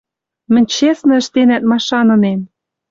Мӹнь 0.53 0.69
честно 0.75 1.13
ӹштенӓт 1.21 1.63
машанынем 1.71 2.39